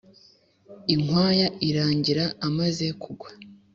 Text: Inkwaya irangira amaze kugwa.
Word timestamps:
Inkwaya 0.93 1.47
irangira 1.67 2.25
amaze 2.47 2.85
kugwa. 3.01 3.29